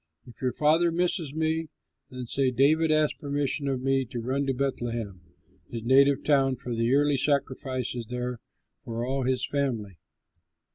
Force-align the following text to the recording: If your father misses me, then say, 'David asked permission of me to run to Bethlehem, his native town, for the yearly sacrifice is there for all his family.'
If 0.25 0.41
your 0.41 0.51
father 0.51 0.91
misses 0.91 1.31
me, 1.31 1.69
then 2.09 2.25
say, 2.25 2.49
'David 2.49 2.91
asked 2.91 3.19
permission 3.19 3.67
of 3.67 3.83
me 3.83 4.03
to 4.05 4.19
run 4.19 4.47
to 4.47 4.53
Bethlehem, 4.55 5.21
his 5.69 5.83
native 5.83 6.23
town, 6.23 6.55
for 6.55 6.73
the 6.73 6.85
yearly 6.85 7.17
sacrifice 7.17 7.93
is 7.93 8.07
there 8.07 8.39
for 8.83 9.05
all 9.05 9.25
his 9.25 9.45
family.' 9.45 9.99